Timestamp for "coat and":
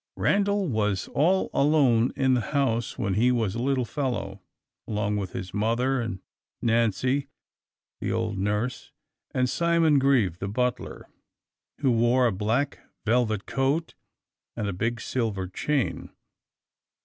13.45-14.67